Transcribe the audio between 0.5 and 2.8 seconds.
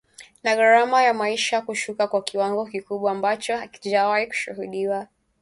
gharama ya maisha kushuka kwa kiwango